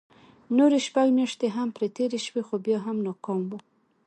[0.57, 3.59] نورې شپږ مياشتې هم پرې تېرې شوې خو بيا هم ناکام وو.